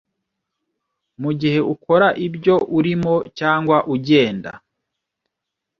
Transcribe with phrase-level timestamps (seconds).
[1.21, 4.51] mugihe ukora ibyo urimo, cyangwa ugenda.